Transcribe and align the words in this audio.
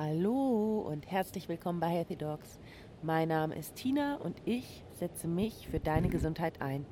Hallo 0.00 0.86
und 0.88 1.10
herzlich 1.10 1.48
willkommen 1.48 1.80
bei 1.80 1.88
Healthy 1.88 2.14
Dogs. 2.14 2.60
Mein 3.02 3.30
Name 3.30 3.56
ist 3.56 3.74
Tina 3.74 4.14
und 4.18 4.36
ich 4.44 4.84
setze 4.92 5.26
mich 5.26 5.66
für 5.66 5.80
deine 5.80 6.08
Gesundheit 6.08 6.62
ein. 6.62 6.86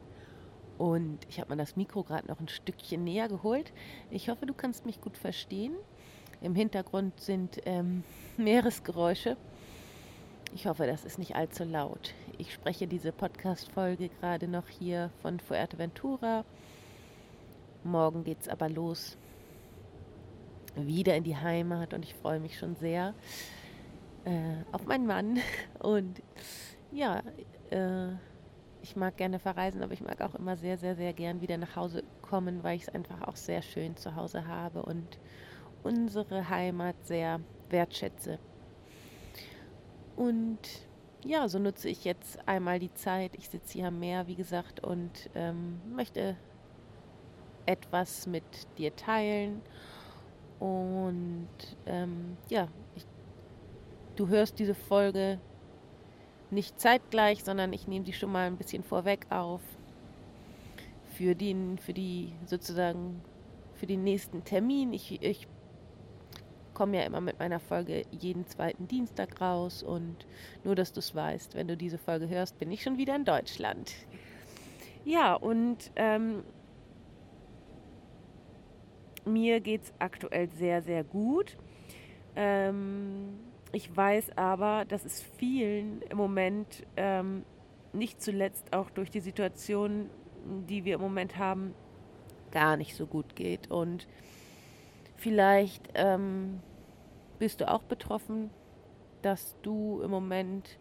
Und 0.77 1.21
ich 1.29 1.38
habe 1.38 1.50
mir 1.50 1.56
das 1.56 1.77
Mikro 1.77 2.03
gerade 2.03 2.27
noch 2.27 2.40
ein 2.40 2.48
Stückchen 2.48 3.04
näher 3.04 3.29
geholt. 3.29 3.72
Ich 4.11 4.29
hoffe, 4.29 4.45
du 4.45 4.54
kannst 4.54 4.87
mich 4.87 5.00
gut 5.00 5.16
verstehen. 5.16 5.77
Im 6.40 6.56
Hintergrund 6.56 7.21
sind 7.21 7.61
ähm, 7.64 8.03
Meeresgeräusche. 8.38 9.36
Ich 10.52 10.66
hoffe, 10.66 10.88
das 10.88 11.04
ist 11.04 11.20
nicht 11.20 11.36
allzu 11.36 11.62
laut. 11.62 12.12
Ich 12.38 12.52
spreche 12.52 12.88
diese 12.88 13.12
Podcast-Folge 13.12 14.09
gerade 14.09 14.48
noch 14.48 14.66
hier 14.66 15.12
von 15.23 15.38
Fuerteventura. 15.38 16.45
Morgen 17.84 18.25
geht 18.25 18.41
es 18.41 18.48
aber 18.48 18.68
los 18.68 19.16
wieder 20.77 21.16
in 21.16 21.24
die 21.24 21.36
Heimat 21.36 21.95
und 21.95 22.04
ich 22.04 22.14
freue 22.14 22.40
mich 22.40 22.59
schon 22.59 22.77
sehr 22.77 23.14
äh, 24.24 24.62
auf 24.73 24.84
meinen 24.84 25.06
Mann. 25.06 25.38
Und 25.78 26.20
ja, 26.92 27.23
äh, 27.70 28.09
ich 28.82 28.96
mag 28.96 29.16
gerne 29.16 29.38
verreisen, 29.38 29.82
aber 29.82 29.92
ich 29.92 30.02
mag 30.02 30.20
auch 30.20 30.34
immer 30.34 30.56
sehr, 30.56 30.78
sehr, 30.78 30.95
sehr 30.95 31.12
gern 31.12 31.41
wieder 31.41 31.56
nach 31.56 31.77
Hause 31.77 32.04
kommen, 32.23 32.62
weil 32.62 32.77
ich 32.77 32.82
es 32.82 32.88
einfach 32.88 33.23
auch 33.23 33.37
sehr 33.37 33.62
schön 33.62 33.96
zu 33.96 34.15
Hause 34.15 34.46
habe 34.46 34.82
und 34.82 35.18
unsere 35.82 36.48
Heimat 36.48 36.96
sehr 37.04 37.40
wertschätze. 37.70 38.38
Und 40.16 40.59
ja, 41.24 41.48
so 41.48 41.59
nutze 41.59 41.88
ich 41.88 42.04
jetzt 42.04 42.38
einmal 42.48 42.79
die 42.79 42.95
Zeit. 42.95 43.32
Ich 43.37 43.48
sitze 43.48 43.74
hier 43.74 43.88
am 43.88 43.98
Meer, 43.98 44.27
wie 44.27 44.37
gesagt, 44.37 44.80
und 44.80 45.30
ähm, 45.34 45.80
möchte 45.95 46.37
etwas 47.66 48.27
mit 48.27 48.45
dir 48.79 48.95
teilen 48.95 49.60
und 50.59 51.48
ähm, 51.87 52.37
ja, 52.48 52.69
ich, 52.95 53.05
du 54.16 54.28
hörst 54.28 54.59
diese 54.59 54.74
Folge 54.74 55.38
nicht 56.51 56.80
zeitgleich, 56.80 57.45
sondern 57.45 57.73
ich 57.73 57.88
nehme 57.88 58.04
die 58.04 58.12
schon 58.12 58.32
mal 58.32 58.46
ein 58.46 58.57
bisschen 58.57 58.82
vorweg 58.82 59.27
auf. 59.30 59.60
Für 61.10 61.34
den, 61.34 61.79
für 61.79 61.95
die 61.95 62.32
sozusagen 62.45 63.23
für 63.74 63.87
den 63.87 64.04
nächsten 64.04 64.44
Termin. 64.44 64.93
Ich, 64.93 65.22
ich 65.22 65.47
komme 66.75 66.99
ja 66.99 67.04
immer 67.04 67.21
mit 67.21 67.38
meiner 67.38 67.60
Folge 67.60 68.03
jeden 68.10 68.47
zweiten 68.47 68.87
Dienstag 68.87 69.41
raus 69.41 69.82
und 69.82 70.27
nur, 70.65 70.75
dass 70.75 70.93
du 70.93 71.00
es 71.00 71.15
weißt, 71.15 71.54
wenn 71.54 71.69
du 71.69 71.77
diese 71.77 71.99
Folge 71.99 72.28
hörst, 72.28 72.59
bin 72.59 72.71
ich 72.71 72.82
schon 72.82 72.99
wieder 72.99 73.16
in 73.16 73.25
Deutschland. 73.25 73.94
Ja, 75.04 75.34
und 75.34 75.91
ähm, 75.97 76.43
mir 79.27 79.60
geht 79.60 79.82
es 79.82 79.93
aktuell 79.99 80.49
sehr, 80.50 80.82
sehr 80.82 81.05
gut. 81.05 81.56
Ähm, 82.34 83.38
ich 83.72 83.94
weiß 83.94 84.37
aber, 84.37 84.84
dass 84.87 85.05
es 85.05 85.22
vielen 85.22 86.03
im 86.03 86.16
Moment 86.16 86.87
ähm, 86.97 87.44
nicht 87.93 88.22
zuletzt 88.22 88.72
auch 88.72 88.91
durch 88.91 89.10
die 89.10 89.21
Situation, 89.21 90.10
die 90.69 90.84
wir 90.84 90.94
im 90.94 91.00
Moment 91.00 91.38
haben, 91.38 91.75
gar 92.53 92.77
nicht 92.77 92.94
so 92.94 93.06
gut 93.06 93.34
geht. 93.37 93.71
Und 93.71 94.06
vielleicht 95.16 95.91
ähm, 95.94 96.61
bist 97.38 97.61
du 97.61 97.71
auch 97.71 97.83
betroffen, 97.83 98.50
dass 99.22 99.56
du 99.62 100.00
im 100.03 100.11
Moment 100.11 100.78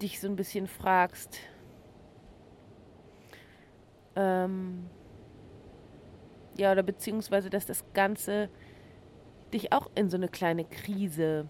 dich 0.00 0.20
so 0.20 0.28
ein 0.28 0.36
bisschen 0.36 0.66
fragst, 0.66 1.38
ähm, 4.16 4.88
ja, 6.56 6.72
oder 6.72 6.82
beziehungsweise, 6.82 7.50
dass 7.50 7.66
das 7.66 7.84
Ganze 7.92 8.48
dich 9.52 9.72
auch 9.72 9.90
in 9.94 10.10
so 10.10 10.16
eine 10.16 10.28
kleine 10.28 10.64
Krise 10.64 11.46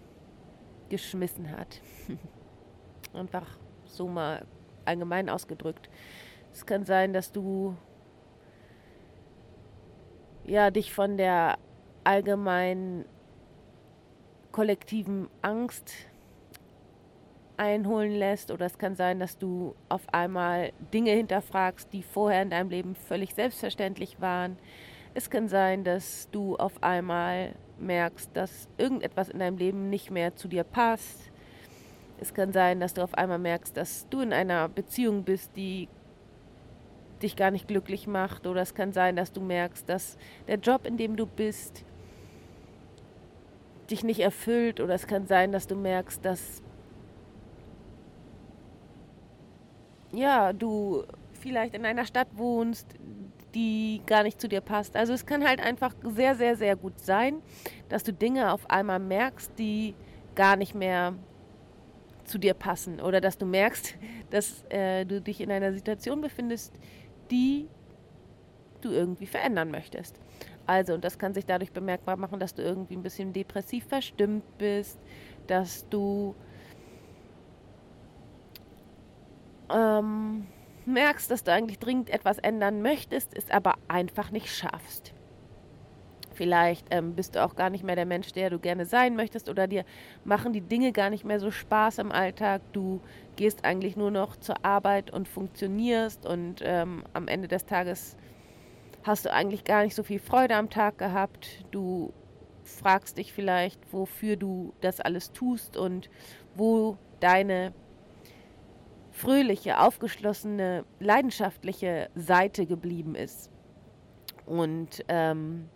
geschmissen 0.89 1.51
hat. 1.51 1.81
Einfach 3.13 3.57
so 3.85 4.07
mal 4.07 4.45
allgemein 4.85 5.29
ausgedrückt. 5.29 5.89
Es 6.53 6.65
kann 6.65 6.85
sein, 6.85 7.13
dass 7.13 7.31
du 7.31 7.75
ja 10.45 10.71
dich 10.71 10.93
von 10.93 11.17
der 11.17 11.57
allgemeinen 12.03 13.05
kollektiven 14.51 15.27
Angst 15.41 15.91
einholen 17.57 18.11
lässt 18.13 18.51
oder 18.51 18.65
es 18.65 18.77
kann 18.77 18.95
sein, 18.95 19.19
dass 19.19 19.37
du 19.37 19.75
auf 19.89 20.01
einmal 20.13 20.71
Dinge 20.93 21.11
hinterfragst, 21.11 21.91
die 21.93 22.03
vorher 22.03 22.41
in 22.41 22.49
deinem 22.49 22.69
Leben 22.69 22.95
völlig 22.95 23.33
selbstverständlich 23.33 24.21
waren. 24.21 24.57
Es 25.17 25.29
kann 25.29 25.47
sein, 25.47 25.85
dass 25.85 26.29
du 26.31 26.57
auf 26.57 26.83
einmal 26.83 27.55
merkst, 27.79 28.29
dass 28.33 28.67
irgendetwas 28.77 29.29
in 29.29 29.39
deinem 29.39 29.57
Leben 29.57 29.89
nicht 29.89 30.11
mehr 30.11 30.35
zu 30.35 30.49
dir 30.49 30.65
passt. 30.65 31.31
Es 32.19 32.33
kann 32.33 32.51
sein, 32.51 32.81
dass 32.81 32.93
du 32.93 33.01
auf 33.01 33.13
einmal 33.13 33.39
merkst, 33.39 33.77
dass 33.77 34.09
du 34.09 34.19
in 34.19 34.33
einer 34.33 34.67
Beziehung 34.67 35.23
bist, 35.23 35.55
die 35.55 35.87
dich 37.21 37.37
gar 37.37 37.49
nicht 37.49 37.69
glücklich 37.69 38.07
macht. 38.07 38.45
Oder 38.45 38.61
es 38.61 38.75
kann 38.75 38.91
sein, 38.91 39.15
dass 39.15 39.31
du 39.31 39.39
merkst, 39.39 39.87
dass 39.87 40.17
der 40.49 40.57
Job, 40.57 40.85
in 40.85 40.97
dem 40.97 41.15
du 41.15 41.25
bist, 41.25 41.85
dich 43.89 44.03
nicht 44.03 44.19
erfüllt. 44.19 44.81
Oder 44.81 44.95
es 44.95 45.07
kann 45.07 45.27
sein, 45.27 45.53
dass 45.53 45.65
du 45.65 45.75
merkst, 45.75 46.25
dass 46.25 46.61
ja, 50.11 50.51
du 50.51 51.05
vielleicht 51.39 51.73
in 51.73 51.85
einer 51.85 52.05
Stadt 52.05 52.27
wohnst, 52.33 52.87
die 53.55 54.01
gar 54.05 54.23
nicht 54.23 54.39
zu 54.39 54.47
dir 54.47 54.61
passt. 54.61 54.95
Also 54.95 55.13
es 55.13 55.25
kann 55.25 55.47
halt 55.47 55.61
einfach 55.61 55.95
sehr, 56.03 56.35
sehr, 56.35 56.55
sehr 56.57 56.75
gut 56.75 56.99
sein, 56.99 57.41
dass 57.89 58.03
du 58.03 58.13
Dinge 58.13 58.51
auf 58.51 58.69
einmal 58.69 58.99
merkst, 58.99 59.57
die 59.57 59.95
gar 60.35 60.57
nicht 60.57 60.75
mehr 60.75 61.15
zu 62.25 62.37
dir 62.37 62.53
passen 62.53 62.99
oder 62.99 63.21
dass 63.21 63.37
du 63.37 63.45
merkst, 63.45 63.95
dass 64.29 64.63
äh, 64.69 65.05
du 65.05 65.21
dich 65.21 65.41
in 65.41 65.51
einer 65.51 65.73
Situation 65.73 66.21
befindest, 66.21 66.73
die 67.31 67.67
du 68.81 68.91
irgendwie 68.91 69.25
verändern 69.25 69.71
möchtest. 69.71 70.19
Also, 70.67 70.93
und 70.93 71.03
das 71.03 71.17
kann 71.17 71.33
sich 71.33 71.45
dadurch 71.45 71.71
bemerkbar 71.71 72.17
machen, 72.17 72.39
dass 72.39 72.53
du 72.53 72.61
irgendwie 72.61 72.95
ein 72.95 73.03
bisschen 73.03 73.33
depressiv 73.33 73.85
verstimmt 73.85 74.43
bist, 74.57 74.99
dass 75.47 75.87
du 75.89 76.35
ähm, 79.73 80.47
merkst, 80.87 81.29
dass 81.29 81.43
du 81.43 81.51
eigentlich 81.51 81.79
dringend 81.79 82.09
etwas 82.09 82.37
ändern 82.37 82.81
möchtest, 82.81 83.35
es 83.35 83.49
aber 83.49 83.75
einfach 83.87 84.31
nicht 84.31 84.49
schaffst. 84.49 85.13
Vielleicht 86.35 86.87
ähm, 86.91 87.15
bist 87.15 87.35
du 87.35 87.43
auch 87.43 87.55
gar 87.55 87.69
nicht 87.69 87.83
mehr 87.83 87.95
der 87.95 88.05
Mensch, 88.05 88.33
der 88.33 88.49
du 88.49 88.59
gerne 88.59 88.85
sein 88.85 89.15
möchtest 89.15 89.47
oder 89.49 89.67
dir 89.67 89.85
machen 90.25 90.51
die 90.51 90.61
Dinge 90.61 90.91
gar 90.91 91.09
nicht 91.09 91.23
mehr 91.23 91.39
so 91.39 91.49
Spaß 91.49 91.99
im 91.99 92.11
Alltag. 92.11 92.61
Du 92.73 92.99
gehst 93.37 93.63
eigentlich 93.63 93.95
nur 93.95 94.11
noch 94.11 94.35
zur 94.35 94.63
Arbeit 94.65 95.11
und 95.11 95.29
funktionierst 95.29 96.25
und 96.25 96.61
ähm, 96.61 97.03
am 97.13 97.29
Ende 97.29 97.47
des 97.47 97.65
Tages 97.65 98.17
hast 99.03 99.25
du 99.25 99.31
eigentlich 99.31 99.63
gar 99.63 99.83
nicht 99.83 99.95
so 99.95 100.03
viel 100.03 100.19
Freude 100.19 100.55
am 100.55 100.69
Tag 100.69 100.97
gehabt. 100.97 101.63
Du 101.71 102.11
fragst 102.63 103.17
dich 103.17 103.31
vielleicht, 103.31 103.79
wofür 103.93 104.35
du 104.35 104.73
das 104.81 104.99
alles 104.99 105.31
tust 105.31 105.77
und 105.77 106.09
wo 106.55 106.97
deine 107.21 107.73
fröhliche, 109.15 109.79
aufgeschlossene, 109.79 110.83
leidenschaftliche 110.99 112.09
Seite 112.15 112.65
geblieben 112.65 113.15
ist. 113.15 113.49
Und 114.45 115.05
ähm, 115.07 115.69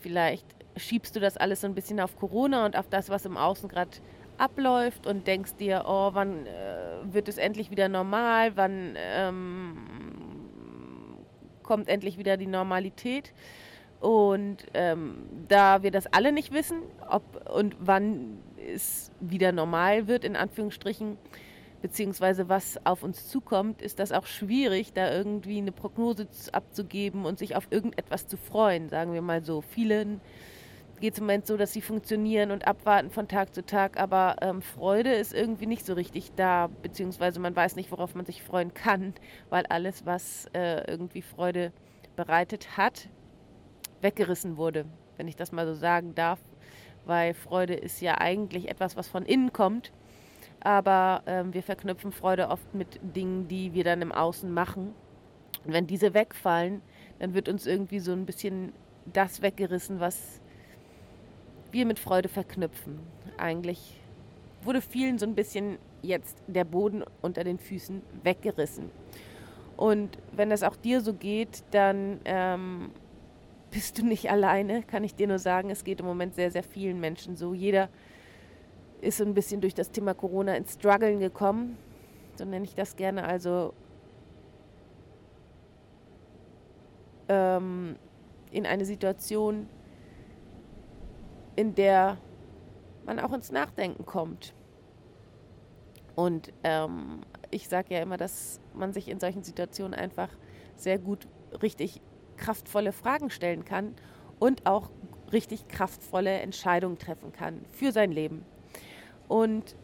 vielleicht 0.00 0.46
schiebst 0.76 1.14
du 1.14 1.20
das 1.20 1.36
alles 1.36 1.60
so 1.60 1.66
ein 1.66 1.74
bisschen 1.74 2.00
auf 2.00 2.16
Corona 2.16 2.64
und 2.64 2.78
auf 2.78 2.88
das, 2.88 3.10
was 3.10 3.26
im 3.26 3.36
Außen 3.36 3.68
gerade 3.68 3.90
abläuft 4.38 5.06
und 5.06 5.26
denkst 5.26 5.56
dir, 5.56 5.84
oh, 5.86 6.10
wann 6.14 6.46
äh, 6.46 6.96
wird 7.04 7.28
es 7.28 7.36
endlich 7.36 7.70
wieder 7.70 7.90
normal, 7.90 8.56
wann 8.56 8.96
ähm, 8.96 9.76
kommt 11.62 11.88
endlich 11.88 12.16
wieder 12.16 12.38
die 12.38 12.46
Normalität. 12.46 13.34
Und 14.00 14.66
ähm, 14.72 15.28
da 15.46 15.82
wir 15.82 15.90
das 15.90 16.06
alle 16.06 16.32
nicht 16.32 16.54
wissen, 16.54 16.80
ob 17.08 17.50
und 17.50 17.76
wann 17.80 18.38
es 18.74 19.10
wieder 19.20 19.52
normal 19.52 20.08
wird, 20.08 20.24
in 20.24 20.36
Anführungsstrichen, 20.36 21.18
beziehungsweise 21.84 22.48
was 22.48 22.80
auf 22.86 23.02
uns 23.02 23.28
zukommt, 23.28 23.82
ist 23.82 23.98
das 23.98 24.10
auch 24.10 24.24
schwierig, 24.24 24.94
da 24.94 25.12
irgendwie 25.12 25.58
eine 25.58 25.70
Prognose 25.70 26.26
abzugeben 26.50 27.26
und 27.26 27.38
sich 27.38 27.56
auf 27.56 27.66
irgendetwas 27.68 28.26
zu 28.26 28.38
freuen, 28.38 28.88
sagen 28.88 29.12
wir 29.12 29.20
mal 29.20 29.44
so. 29.44 29.60
Vielen 29.60 30.22
geht 31.00 31.12
es 31.12 31.18
im 31.18 31.26
Moment 31.26 31.46
so, 31.46 31.58
dass 31.58 31.74
sie 31.74 31.82
funktionieren 31.82 32.52
und 32.52 32.66
abwarten 32.66 33.10
von 33.10 33.28
Tag 33.28 33.54
zu 33.54 33.66
Tag, 33.66 34.00
aber 34.00 34.36
ähm, 34.40 34.62
Freude 34.62 35.12
ist 35.12 35.34
irgendwie 35.34 35.66
nicht 35.66 35.84
so 35.84 35.92
richtig 35.92 36.32
da, 36.36 36.70
beziehungsweise 36.80 37.38
man 37.38 37.54
weiß 37.54 37.76
nicht, 37.76 37.92
worauf 37.92 38.14
man 38.14 38.24
sich 38.24 38.42
freuen 38.42 38.72
kann, 38.72 39.12
weil 39.50 39.66
alles, 39.66 40.06
was 40.06 40.46
äh, 40.54 40.90
irgendwie 40.90 41.20
Freude 41.20 41.70
bereitet 42.16 42.78
hat, 42.78 43.10
weggerissen 44.00 44.56
wurde, 44.56 44.86
wenn 45.18 45.28
ich 45.28 45.36
das 45.36 45.52
mal 45.52 45.66
so 45.66 45.74
sagen 45.74 46.14
darf, 46.14 46.40
weil 47.04 47.34
Freude 47.34 47.74
ist 47.74 48.00
ja 48.00 48.16
eigentlich 48.16 48.70
etwas, 48.70 48.96
was 48.96 49.06
von 49.06 49.26
innen 49.26 49.52
kommt 49.52 49.92
aber 50.64 51.22
ähm, 51.26 51.54
wir 51.54 51.62
verknüpfen 51.62 52.10
Freude 52.10 52.48
oft 52.48 52.74
mit 52.74 52.98
Dingen, 53.02 53.46
die 53.46 53.74
wir 53.74 53.84
dann 53.84 54.02
im 54.02 54.10
Außen 54.10 54.50
machen. 54.52 54.94
Und 55.64 55.72
wenn 55.72 55.86
diese 55.86 56.14
wegfallen, 56.14 56.80
dann 57.18 57.34
wird 57.34 57.48
uns 57.48 57.66
irgendwie 57.66 58.00
so 58.00 58.12
ein 58.12 58.26
bisschen 58.26 58.72
das 59.12 59.42
weggerissen, 59.42 60.00
was 60.00 60.40
wir 61.70 61.86
mit 61.86 61.98
Freude 61.98 62.28
verknüpfen. 62.28 62.98
Eigentlich 63.36 64.00
wurde 64.62 64.80
vielen 64.80 65.18
so 65.18 65.26
ein 65.26 65.34
bisschen 65.34 65.78
jetzt 66.00 66.38
der 66.46 66.64
Boden 66.64 67.04
unter 67.20 67.44
den 67.44 67.58
Füßen 67.58 68.00
weggerissen. 68.22 68.90
Und 69.76 70.16
wenn 70.32 70.50
das 70.50 70.62
auch 70.62 70.76
dir 70.76 71.00
so 71.02 71.12
geht, 71.12 71.62
dann 71.72 72.20
ähm, 72.24 72.90
bist 73.70 73.98
du 73.98 74.06
nicht 74.06 74.30
alleine, 74.30 74.82
kann 74.82 75.04
ich 75.04 75.14
dir 75.14 75.26
nur 75.26 75.38
sagen. 75.38 75.68
Es 75.68 75.84
geht 75.84 76.00
im 76.00 76.06
Moment 76.06 76.34
sehr, 76.34 76.50
sehr 76.50 76.62
vielen 76.62 77.00
Menschen 77.00 77.36
so. 77.36 77.52
Jeder 77.52 77.90
ist 79.04 79.18
so 79.18 79.24
ein 79.24 79.34
bisschen 79.34 79.60
durch 79.60 79.74
das 79.74 79.90
Thema 79.90 80.14
Corona 80.14 80.56
ins 80.56 80.74
Struggeln 80.74 81.20
gekommen. 81.20 81.76
So 82.36 82.44
nenne 82.44 82.64
ich 82.64 82.74
das 82.74 82.96
gerne. 82.96 83.24
Also 83.24 83.74
ähm, 87.28 87.96
in 88.50 88.66
eine 88.66 88.84
Situation, 88.84 89.68
in 91.56 91.74
der 91.74 92.18
man 93.04 93.20
auch 93.20 93.32
ins 93.32 93.52
Nachdenken 93.52 94.06
kommt. 94.06 94.54
Und 96.16 96.52
ähm, 96.62 97.20
ich 97.50 97.68
sage 97.68 97.94
ja 97.94 98.00
immer, 98.00 98.16
dass 98.16 98.60
man 98.72 98.92
sich 98.92 99.08
in 99.08 99.20
solchen 99.20 99.42
Situationen 99.42 99.94
einfach 99.94 100.28
sehr 100.76 100.98
gut 100.98 101.26
richtig 101.62 102.00
kraftvolle 102.36 102.92
Fragen 102.92 103.30
stellen 103.30 103.64
kann 103.64 103.94
und 104.38 104.66
auch 104.66 104.90
richtig 105.32 105.68
kraftvolle 105.68 106.40
Entscheidungen 106.40 106.98
treffen 106.98 107.32
kann 107.32 107.64
für 107.70 107.92
sein 107.92 108.12
Leben. 108.12 108.44
Und 109.28 109.76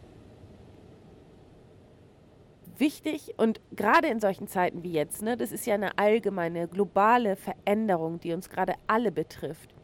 wichtig 2.80 3.34
und 3.36 3.60
gerade 3.76 4.08
in 4.08 4.20
solchen 4.20 4.48
Zeiten 4.48 4.82
wie 4.82 4.92
jetzt, 4.92 5.22
ne, 5.22 5.36
das 5.36 5.52
ist 5.52 5.66
ja 5.66 5.74
eine 5.74 5.98
allgemeine 5.98 6.66
globale 6.66 7.36
Veränderung, 7.36 8.18
die 8.20 8.32
uns 8.32 8.48
gerade 8.48 8.74
alle 8.86 9.12
betrifft. 9.12 9.74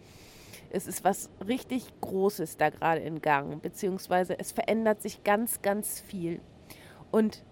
Es 0.70 0.86
ist 0.86 1.04
was 1.04 1.30
richtig 1.46 1.92
Großes 2.00 2.56
da 2.56 2.70
gerade 2.70 3.00
in 3.00 3.20
Gang, 3.20 3.62
beziehungsweise 3.62 4.38
es 4.38 4.52
verändert 4.52 5.00
sich 5.02 5.22
ganz, 5.22 5.62
ganz 5.62 6.00
viel. 6.00 6.40
Und 7.10 7.44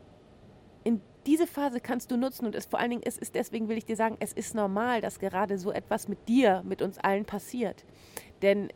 in 0.83 1.01
diese 1.27 1.47
Phase 1.47 1.81
kannst 1.81 2.11
du 2.11 2.17
nutzen 2.17 2.47
und 2.47 2.55
es 2.55 2.67
vor 2.67 2.81
allen 2.81 2.91
Dingen, 2.91 3.03
es 3.05 3.17
ist 3.17 3.35
deswegen 3.35 3.69
will 3.69 3.79
ich 3.79 3.87
dir 3.87 3.97
sagen, 3.97 4.17
es 4.21 4.33
ist 4.33 4.55
normal, 4.55 5.01
dass 5.01 5.19
gerade 5.19 5.59
so 5.59 5.71
etwas 5.73 6.09
mit 6.09 6.29
dir, 6.29 6.63
mit 6.65 6.83
uns 6.83 6.99
allen 6.99 7.25
passiert. 7.25 7.85
Denn 8.43 8.69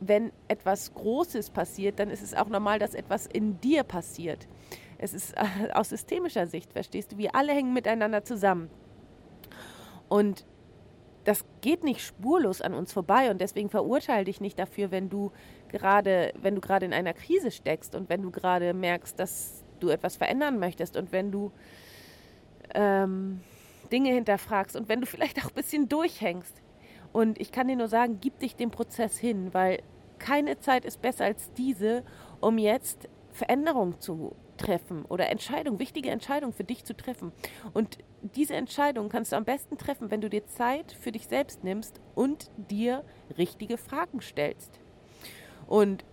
wenn 0.00 0.32
etwas 0.48 0.92
Großes 0.94 1.50
passiert, 1.50 1.98
dann 1.98 2.10
ist 2.10 2.22
es 2.22 2.34
auch 2.34 2.48
normal, 2.48 2.78
dass 2.78 2.94
etwas 2.94 3.26
in 3.26 3.60
dir 3.60 3.82
passiert. 3.82 4.46
Es 4.98 5.14
ist 5.14 5.34
äh, 5.36 5.72
aus 5.72 5.90
systemischer 5.90 6.46
Sicht, 6.46 6.72
verstehst 6.72 7.12
du, 7.12 7.18
wir 7.18 7.34
alle 7.34 7.52
hängen 7.52 7.72
miteinander 7.72 8.24
zusammen. 8.24 8.70
Und 10.08 10.44
das 11.24 11.44
geht 11.60 11.82
nicht 11.82 12.00
spurlos 12.00 12.60
an 12.60 12.72
uns 12.72 12.92
vorbei 12.92 13.30
und 13.30 13.40
deswegen 13.40 13.68
verurteile 13.68 14.24
dich 14.24 14.40
nicht 14.40 14.58
dafür, 14.58 14.92
wenn 14.92 15.08
du 15.08 15.32
gerade, 15.68 16.32
wenn 16.40 16.54
du 16.54 16.60
gerade 16.60 16.86
in 16.86 16.92
einer 16.92 17.14
Krise 17.14 17.50
steckst 17.50 17.96
und 17.96 18.08
wenn 18.08 18.22
du 18.22 18.30
gerade 18.30 18.72
merkst, 18.72 19.18
dass 19.18 19.64
du 19.80 19.88
etwas 19.88 20.16
verändern 20.16 20.58
möchtest 20.60 20.96
und 20.96 21.10
wenn 21.10 21.32
du 21.32 21.50
ähm, 22.74 23.40
Dinge 23.90 24.10
hinterfragst 24.10 24.76
und 24.76 24.88
wenn 24.88 25.00
du 25.00 25.06
vielleicht 25.08 25.44
auch 25.44 25.48
ein 25.48 25.54
bisschen 25.54 25.88
durchhängst. 25.88 26.62
Und 27.16 27.40
ich 27.40 27.50
kann 27.50 27.66
dir 27.66 27.76
nur 27.76 27.88
sagen, 27.88 28.18
gib 28.20 28.40
dich 28.40 28.56
dem 28.56 28.70
Prozess 28.70 29.16
hin, 29.16 29.54
weil 29.54 29.82
keine 30.18 30.58
Zeit 30.58 30.84
ist 30.84 31.00
besser 31.00 31.24
als 31.24 31.50
diese, 31.54 32.04
um 32.42 32.58
jetzt 32.58 33.08
Veränderungen 33.30 33.98
zu 34.00 34.36
treffen 34.58 35.06
oder 35.06 35.30
Entscheidungen, 35.30 35.78
wichtige 35.78 36.10
Entscheidungen 36.10 36.52
für 36.52 36.64
dich 36.64 36.84
zu 36.84 36.94
treffen. 36.94 37.32
Und 37.72 37.96
diese 38.20 38.52
Entscheidung 38.52 39.08
kannst 39.08 39.32
du 39.32 39.36
am 39.36 39.46
besten 39.46 39.78
treffen, 39.78 40.10
wenn 40.10 40.20
du 40.20 40.28
dir 40.28 40.46
Zeit 40.46 40.92
für 40.92 41.10
dich 41.10 41.26
selbst 41.26 41.64
nimmst 41.64 42.02
und 42.14 42.50
dir 42.68 43.02
richtige 43.38 43.78
Fragen 43.78 44.20
stellst. 44.20 44.78
Und 45.66 46.04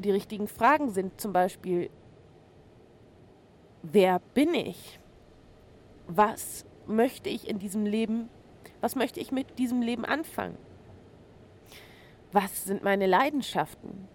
die 0.00 0.10
richtigen 0.10 0.48
Fragen 0.48 0.90
sind 0.90 1.18
zum 1.18 1.32
Beispiel, 1.32 1.88
wer 3.82 4.18
bin 4.34 4.52
ich? 4.52 5.00
Was 6.08 6.66
möchte 6.86 7.30
ich 7.30 7.48
in 7.48 7.58
diesem 7.58 7.86
Leben, 7.86 8.28
was 8.86 8.94
möchte 8.94 9.18
ich 9.18 9.32
mit 9.32 9.58
diesem 9.58 9.82
Leben 9.82 10.04
anfangen? 10.04 10.56
Was 12.30 12.66
sind 12.66 12.84
meine 12.84 13.08
Leidenschaften? 13.08 14.06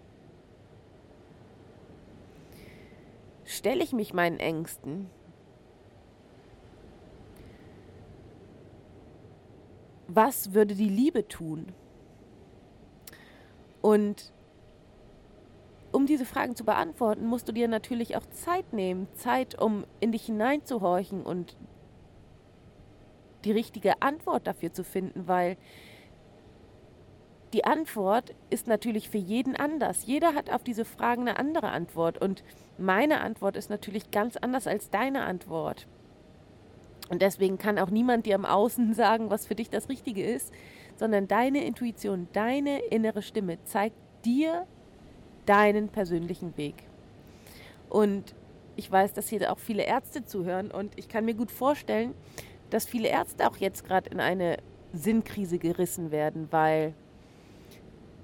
Stelle 3.44 3.84
ich 3.84 3.92
mich 3.92 4.14
meinen 4.14 4.40
Ängsten? 4.40 5.10
Was 10.08 10.54
würde 10.54 10.74
die 10.74 10.88
Liebe 10.88 11.28
tun? 11.28 11.74
Und 13.82 14.32
um 15.92 16.06
diese 16.06 16.24
Fragen 16.24 16.56
zu 16.56 16.64
beantworten, 16.64 17.26
musst 17.26 17.50
du 17.50 17.52
dir 17.52 17.68
natürlich 17.68 18.16
auch 18.16 18.26
Zeit 18.28 18.72
nehmen. 18.72 19.10
Zeit, 19.16 19.62
um 19.62 19.84
in 20.00 20.14
dich 20.14 20.28
hineinzuhorchen 20.28 21.24
und 21.24 21.58
die 23.46 23.52
richtige 23.52 24.02
Antwort 24.02 24.48
dafür 24.48 24.74
zu 24.74 24.84
finden, 24.84 25.28
weil 25.28 25.58
die 27.54 27.66
Antwort 27.66 28.34
ist 28.50 28.68
natürlich 28.68 29.10
für 29.10 29.18
jeden 29.18 29.56
anders. 29.56 30.06
Jeder 30.06 30.34
hat 30.36 30.50
auf 30.50 30.64
diese 30.64 30.86
Fragen 30.86 31.28
eine 31.28 31.38
andere 31.38 31.70
Antwort 31.70 32.18
und 32.18 32.44
meine 32.78 33.22
Antwort 33.22 33.58
ist 33.58 33.70
natürlich 33.70 34.10
ganz 34.12 34.38
anders 34.38 34.68
als 34.68 34.90
deine 34.90 35.24
Antwort. 35.24 35.88
Und 37.10 37.22
deswegen 37.22 37.58
kann 37.58 37.78
auch 37.78 37.90
niemand 37.90 38.26
dir 38.26 38.36
am 38.36 38.46
Außen 38.46 38.94
sagen, 38.96 39.30
was 39.30 39.46
für 39.46 39.56
dich 39.56 39.70
das 39.70 39.90
Richtige 39.90 40.24
ist, 40.24 40.54
sondern 40.96 41.28
deine 41.28 41.66
Intuition, 41.66 42.30
deine 42.32 42.80
innere 42.86 43.22
Stimme 43.22 43.62
zeigt 43.66 43.98
dir 44.24 44.66
deinen 45.46 45.90
persönlichen 45.90 46.56
Weg. 46.56 46.76
Und 47.90 48.34
ich 48.78 48.90
weiß, 48.90 49.14
dass 49.14 49.28
hier 49.28 49.52
auch 49.52 49.60
viele 49.60 49.84
Ärzte 49.84 50.24
zuhören 50.24 50.72
und 50.72 50.98
ich 50.98 51.10
kann 51.10 51.26
mir 51.26 51.34
gut 51.34 51.52
vorstellen, 51.52 52.14
dass 52.72 52.86
viele 52.86 53.10
Ärzte 53.10 53.48
auch 53.48 53.58
jetzt 53.58 53.86
gerade 53.86 54.10
in 54.10 54.20
eine 54.20 54.58
Sinnkrise 54.94 55.60
gerissen 55.60 56.12
werden, 56.12 56.48
weil 56.52 56.94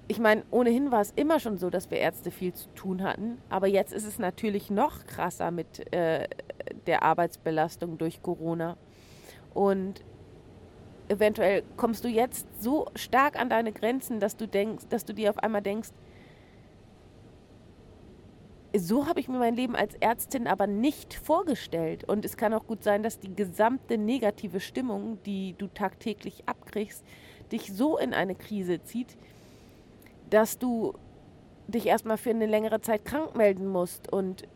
ich 0.09 0.19
meine, 0.19 0.43
ohnehin 0.51 0.91
war 0.91 1.01
es 1.01 1.11
immer 1.15 1.39
schon 1.39 1.57
so, 1.57 1.69
dass 1.69 1.91
wir 1.91 1.97
Ärzte 1.97 2.31
viel 2.31 2.53
zu 2.53 2.69
tun 2.69 3.03
hatten, 3.03 3.37
aber 3.49 3.67
jetzt 3.67 3.93
ist 3.93 4.05
es 4.05 4.19
natürlich 4.19 4.69
noch 4.69 5.05
krasser 5.05 5.51
mit 5.51 5.93
äh, 5.93 6.27
der 6.85 7.03
Arbeitsbelastung 7.03 7.97
durch 7.97 8.21
Corona. 8.21 8.77
Und 9.53 10.03
eventuell 11.09 11.63
kommst 11.75 12.05
du 12.05 12.07
jetzt 12.07 12.47
so 12.61 12.87
stark 12.95 13.39
an 13.39 13.49
deine 13.49 13.73
Grenzen, 13.73 14.19
dass 14.19 14.37
du 14.37 14.47
denkst, 14.47 14.85
dass 14.89 15.03
du 15.03 15.13
dir 15.13 15.29
auf 15.29 15.39
einmal 15.39 15.61
denkst, 15.61 15.89
so 18.79 19.07
habe 19.07 19.19
ich 19.19 19.27
mir 19.27 19.39
mein 19.39 19.55
Leben 19.55 19.75
als 19.75 19.95
Ärztin 19.95 20.47
aber 20.47 20.67
nicht 20.67 21.13
vorgestellt. 21.13 22.03
Und 22.03 22.25
es 22.25 22.37
kann 22.37 22.53
auch 22.53 22.65
gut 22.65 22.83
sein, 22.83 23.03
dass 23.03 23.19
die 23.19 23.35
gesamte 23.35 23.97
negative 23.97 24.59
Stimmung, 24.59 25.19
die 25.25 25.55
du 25.57 25.67
tagtäglich 25.67 26.43
abkriegst, 26.47 27.03
dich 27.51 27.73
so 27.73 27.97
in 27.97 28.13
eine 28.13 28.35
Krise 28.35 28.81
zieht, 28.83 29.17
dass 30.29 30.59
du 30.59 30.93
dich 31.67 31.85
erstmal 31.85 32.17
für 32.17 32.29
eine 32.29 32.45
längere 32.45 32.81
Zeit 32.81 33.05
krank 33.05 33.35
melden 33.35 33.67
musst 33.67 34.11
und 34.11 34.47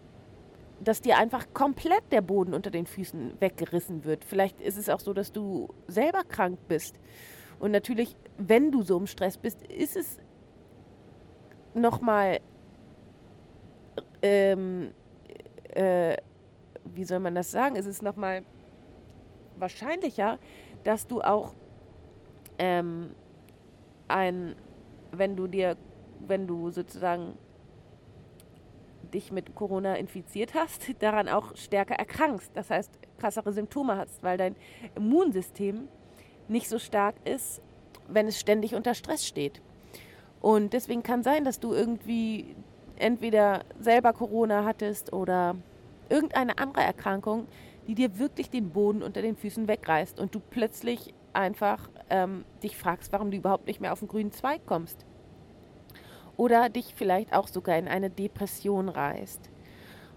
dass 0.83 1.01
dir 1.01 1.17
einfach 1.17 1.53
komplett 1.53 2.03
der 2.11 2.21
Boden 2.21 2.53
unter 2.53 2.71
den 2.71 2.85
Füßen 2.85 3.33
weggerissen 3.39 4.03
wird. 4.03 4.25
Vielleicht 4.25 4.59
ist 4.61 4.77
es 4.77 4.89
auch 4.89 4.99
so, 4.99 5.13
dass 5.13 5.31
du 5.31 5.69
selber 5.87 6.23
krank 6.23 6.57
bist. 6.67 6.95
Und 7.59 7.71
natürlich, 7.71 8.15
wenn 8.37 8.71
du 8.71 8.81
so 8.81 8.97
im 8.97 9.05
Stress 9.05 9.37
bist, 9.37 9.61
ist 9.67 9.95
es 9.95 10.17
nochmal 11.75 12.39
ähm, 14.21 14.91
äh, 15.73 16.17
wie 16.85 17.03
soll 17.03 17.19
man 17.19 17.35
das 17.35 17.51
sagen? 17.51 17.75
Es 17.75 17.85
ist 17.85 18.01
nochmal 18.01 18.43
wahrscheinlicher, 19.57 20.39
dass 20.83 21.07
du 21.07 21.21
auch 21.21 21.53
ähm, 22.57 23.11
ein, 24.07 24.55
wenn 25.11 25.35
du 25.35 25.47
dir, 25.47 25.77
wenn 26.19 26.47
du 26.47 26.71
sozusagen 26.71 27.37
dich 29.13 29.31
mit 29.31 29.55
Corona 29.55 29.95
infiziert 29.95 30.53
hast, 30.53 30.93
daran 31.01 31.29
auch 31.29 31.55
stärker 31.55 31.95
erkrankst. 31.95 32.51
Das 32.53 32.69
heißt, 32.69 32.91
krassere 33.19 33.53
Symptome 33.53 33.97
hast, 33.97 34.23
weil 34.23 34.37
dein 34.37 34.55
Immunsystem 34.95 35.87
nicht 36.47 36.67
so 36.67 36.79
stark 36.79 37.15
ist, 37.25 37.61
wenn 38.07 38.27
es 38.27 38.39
ständig 38.39 38.75
unter 38.75 38.93
Stress 38.93 39.25
steht. 39.25 39.61
Und 40.41 40.73
deswegen 40.73 41.03
kann 41.03 41.23
sein, 41.23 41.45
dass 41.45 41.59
du 41.59 41.73
irgendwie 41.73 42.55
entweder 43.01 43.63
selber 43.79 44.13
Corona 44.13 44.65
hattest 44.65 45.13
oder 45.13 45.55
irgendeine 46.09 46.57
andere 46.57 46.83
Erkrankung, 46.83 47.47
die 47.87 47.95
dir 47.95 48.19
wirklich 48.19 48.49
den 48.49 48.69
Boden 48.69 49.01
unter 49.01 49.21
den 49.21 49.35
Füßen 49.35 49.67
wegreißt 49.67 50.19
und 50.19 50.35
du 50.35 50.39
plötzlich 50.39 51.13
einfach 51.33 51.89
ähm, 52.09 52.45
dich 52.61 52.77
fragst, 52.77 53.11
warum 53.11 53.31
du 53.31 53.37
überhaupt 53.37 53.67
nicht 53.67 53.81
mehr 53.81 53.93
auf 53.93 53.99
den 53.99 54.07
grünen 54.07 54.31
Zweig 54.31 54.65
kommst. 54.65 55.05
Oder 56.37 56.69
dich 56.69 56.93
vielleicht 56.95 57.33
auch 57.33 57.47
sogar 57.47 57.77
in 57.77 57.87
eine 57.87 58.09
Depression 58.09 58.89
reißt 58.89 59.49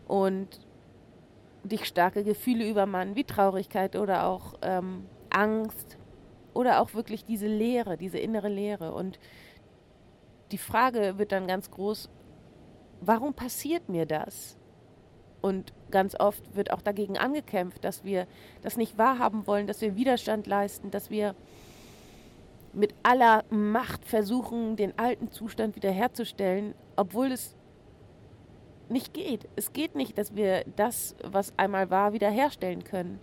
und 0.07 0.61
dich 1.62 1.87
starke 1.87 2.25
Gefühle 2.25 2.69
übermannen, 2.69 3.17
wie 3.17 3.25
Traurigkeit 3.25 3.97
oder 3.97 4.26
auch 4.26 4.55
ähm, 4.62 5.07
Angst 5.31 5.99
oder 6.53 6.81
auch 6.81 6.95
wirklich 6.95 7.25
diese 7.25 7.47
Leere, 7.47 7.97
diese 7.97 8.19
innere 8.19 8.49
Leere. 8.49 8.93
Und 8.93 9.19
die 10.53 10.59
Frage 10.59 11.19
wird 11.19 11.33
dann 11.33 11.47
ganz 11.47 11.71
groß, 11.71 12.11
warum 13.07 13.35
passiert 13.35 13.89
mir 13.89 14.07
das? 14.07 14.57
Und 15.41 15.73
ganz 15.91 16.19
oft 16.19 16.57
wird 16.57 16.73
auch 16.73 16.81
dagegen 16.81 17.19
angekämpft, 17.19 17.85
dass 17.85 18.03
wir 18.05 18.27
das 18.63 18.77
nicht 18.77 18.97
wahrhaben 18.97 19.47
wollen, 19.47 19.67
dass 19.67 19.81
wir 19.81 19.95
Widerstand 19.95 20.47
leisten, 20.47 20.91
dass 20.91 21.11
wir 21.11 21.35
mit 22.73 22.95
aller 23.03 23.45
Macht 23.51 24.05
versuchen, 24.05 24.77
den 24.77 24.99
alten 24.99 25.31
Zustand 25.31 25.77
wiederherzustellen, 25.77 26.75
obwohl 26.97 27.31
es 27.31 27.55
nicht 28.89 29.15
geht. 29.15 29.49
Es 29.57 29.73
geht 29.73 29.95
nicht, 29.95 30.19
dass 30.19 30.35
wir 30.35 30.65
das, 30.77 31.15
was 31.23 31.53
einmal 31.59 31.91
war, 31.91 32.13
wiederherstellen 32.13 32.85
können. 32.85 33.21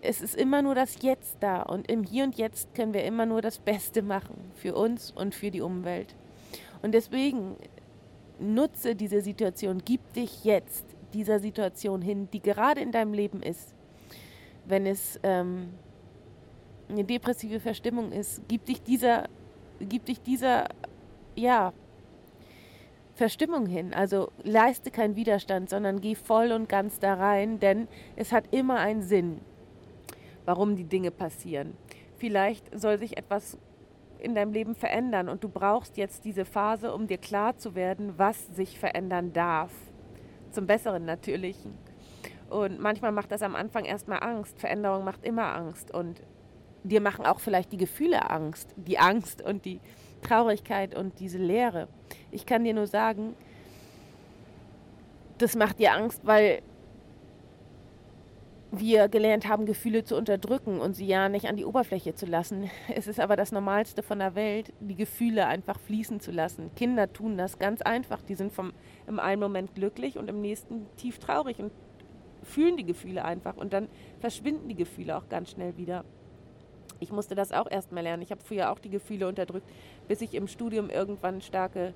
Es 0.00 0.20
ist 0.20 0.36
immer 0.36 0.62
nur 0.62 0.74
das 0.74 1.02
Jetzt 1.02 1.38
da 1.40 1.62
und 1.62 1.90
im 1.90 2.04
Hier 2.04 2.24
und 2.24 2.36
Jetzt 2.36 2.74
können 2.74 2.94
wir 2.94 3.04
immer 3.04 3.26
nur 3.26 3.42
das 3.42 3.58
Beste 3.58 4.02
machen 4.02 4.52
für 4.54 4.74
uns 4.74 5.10
und 5.10 5.34
für 5.34 5.50
die 5.50 5.60
Umwelt. 5.60 6.14
Und 6.82 6.92
deswegen 6.92 7.56
nutze 8.40 8.94
diese 8.94 9.20
Situation, 9.20 9.82
gib 9.84 10.12
dich 10.12 10.44
jetzt 10.44 10.84
dieser 11.12 11.40
Situation 11.40 12.02
hin, 12.02 12.28
die 12.32 12.40
gerade 12.40 12.80
in 12.80 12.92
deinem 12.92 13.12
Leben 13.12 13.42
ist. 13.42 13.74
Wenn 14.66 14.86
es 14.86 15.18
ähm, 15.22 15.70
eine 16.88 17.04
depressive 17.04 17.60
Verstimmung 17.60 18.12
ist, 18.12 18.42
gib 18.48 18.66
dich 18.66 18.82
dieser, 18.82 19.28
gib 19.80 20.04
dich 20.04 20.20
dieser, 20.20 20.68
ja, 21.34 21.72
Verstimmung 23.18 23.66
hin. 23.66 23.92
Also 23.94 24.30
leiste 24.44 24.92
keinen 24.92 25.16
Widerstand, 25.16 25.68
sondern 25.68 26.00
geh 26.00 26.14
voll 26.14 26.52
und 26.52 26.68
ganz 26.68 27.00
da 27.00 27.14
rein, 27.14 27.58
denn 27.58 27.88
es 28.14 28.32
hat 28.32 28.44
immer 28.52 28.78
einen 28.78 29.02
Sinn, 29.02 29.40
warum 30.44 30.76
die 30.76 30.84
Dinge 30.84 31.10
passieren. 31.10 31.76
Vielleicht 32.16 32.66
soll 32.78 32.96
sich 32.98 33.16
etwas 33.16 33.58
in 34.20 34.34
deinem 34.34 34.52
Leben 34.52 34.74
verändern 34.74 35.28
und 35.28 35.44
du 35.44 35.48
brauchst 35.48 35.96
jetzt 35.96 36.24
diese 36.24 36.44
Phase, 36.44 36.92
um 36.92 37.06
dir 37.06 37.18
klar 37.18 37.56
zu 37.56 37.74
werden, 37.74 38.14
was 38.16 38.46
sich 38.48 38.78
verändern 38.78 39.32
darf. 39.32 39.72
Zum 40.50 40.66
Besseren 40.66 41.04
natürlich. 41.04 41.56
Und 42.50 42.80
manchmal 42.80 43.12
macht 43.12 43.30
das 43.30 43.42
am 43.42 43.54
Anfang 43.54 43.84
erstmal 43.84 44.22
Angst. 44.22 44.58
Veränderung 44.58 45.04
macht 45.04 45.24
immer 45.24 45.54
Angst. 45.54 45.92
Und 45.92 46.22
dir 46.82 47.00
machen 47.00 47.26
auch 47.26 47.40
vielleicht 47.40 47.72
die 47.72 47.76
Gefühle 47.76 48.30
Angst. 48.30 48.74
Die 48.76 48.98
Angst 48.98 49.42
und 49.42 49.64
die 49.64 49.80
Traurigkeit 50.22 50.94
und 50.94 51.20
diese 51.20 51.38
Leere. 51.38 51.88
Ich 52.30 52.46
kann 52.46 52.64
dir 52.64 52.74
nur 52.74 52.86
sagen, 52.86 53.34
das 55.38 55.54
macht 55.54 55.78
dir 55.78 55.92
Angst, 55.92 56.26
weil 56.26 56.62
wir 58.70 59.08
gelernt 59.08 59.48
haben, 59.48 59.64
Gefühle 59.64 60.04
zu 60.04 60.16
unterdrücken 60.16 60.80
und 60.80 60.94
sie 60.94 61.06
ja 61.06 61.28
nicht 61.28 61.48
an 61.48 61.56
die 61.56 61.64
Oberfläche 61.64 62.14
zu 62.14 62.26
lassen. 62.26 62.70
Es 62.94 63.06
ist 63.06 63.18
aber 63.20 63.36
das 63.36 63.52
Normalste 63.52 64.02
von 64.02 64.18
der 64.18 64.34
Welt, 64.34 64.72
die 64.80 64.94
Gefühle 64.94 65.46
einfach 65.46 65.78
fließen 65.80 66.20
zu 66.20 66.30
lassen. 66.30 66.70
Kinder 66.74 67.12
tun 67.12 67.38
das 67.38 67.58
ganz 67.58 67.80
einfach. 67.80 68.22
Die 68.22 68.34
sind 68.34 68.52
vom, 68.52 68.72
im 69.06 69.18
einen 69.18 69.40
Moment 69.40 69.74
glücklich 69.74 70.18
und 70.18 70.28
im 70.28 70.40
nächsten 70.40 70.86
tief 70.96 71.18
traurig 71.18 71.58
und 71.58 71.72
fühlen 72.42 72.76
die 72.76 72.84
Gefühle 72.84 73.24
einfach. 73.24 73.56
Und 73.56 73.72
dann 73.72 73.88
verschwinden 74.20 74.68
die 74.68 74.76
Gefühle 74.76 75.16
auch 75.16 75.28
ganz 75.28 75.50
schnell 75.50 75.76
wieder. 75.76 76.04
Ich 77.00 77.12
musste 77.12 77.34
das 77.34 77.52
auch 77.52 77.70
erstmal 77.70 78.02
lernen. 78.02 78.22
Ich 78.22 78.30
habe 78.30 78.42
früher 78.42 78.70
auch 78.70 78.80
die 78.80 78.90
Gefühle 78.90 79.28
unterdrückt, 79.28 79.68
bis 80.08 80.20
ich 80.20 80.34
im 80.34 80.46
Studium 80.48 80.90
irgendwann 80.90 81.40
starke 81.40 81.94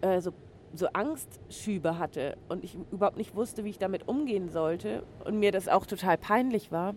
äh, 0.00 0.20
so 0.20 0.32
so 0.74 0.88
Angstschübe 0.88 1.98
hatte 1.98 2.36
und 2.48 2.64
ich 2.64 2.76
überhaupt 2.90 3.16
nicht 3.16 3.34
wusste, 3.34 3.64
wie 3.64 3.70
ich 3.70 3.78
damit 3.78 4.08
umgehen 4.08 4.50
sollte 4.50 5.04
und 5.24 5.38
mir 5.38 5.52
das 5.52 5.68
auch 5.68 5.86
total 5.86 6.18
peinlich 6.18 6.70
war, 6.70 6.94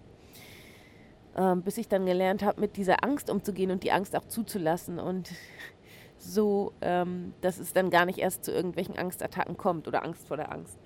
ähm, 1.38 1.62
bis 1.62 1.78
ich 1.78 1.88
dann 1.88 2.06
gelernt 2.06 2.44
habe, 2.44 2.60
mit 2.60 2.78
dieser 2.78 3.04
Angst 3.04 3.30
umzugehen 3.30 3.72
und 3.72 3.84
die 3.84 3.92
Angst 3.92 4.16
auch 4.16 4.26
zuzulassen 4.26 5.00
und 5.00 5.32
so, 6.18 6.74
ähm, 6.82 7.34
dass 7.42 7.58
es 7.58 7.74
dann 7.74 7.90
gar 7.90 8.06
nicht 8.06 8.20
erst 8.20 8.46
zu 8.46 8.52
irgendwelchen 8.52 8.98
Angstattacken 8.98 9.58
kommt 9.58 9.88
oder 9.88 10.04
Angst 10.04 10.28
vor 10.28 10.38
der 10.38 10.52
Angst. 10.52 10.78